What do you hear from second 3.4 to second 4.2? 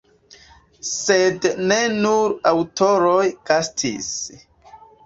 gastis.